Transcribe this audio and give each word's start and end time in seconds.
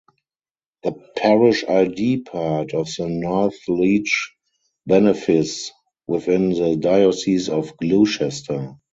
The 0.81 0.93
parish 1.15 1.63
id 1.63 2.21
part 2.25 2.73
of 2.73 2.87
the 2.97 3.03
Northleach 3.07 4.31
benefice 4.87 5.69
within 6.07 6.49
the 6.53 6.75
Diocese 6.75 7.49
of 7.49 7.77
Gloucester. 7.77 8.77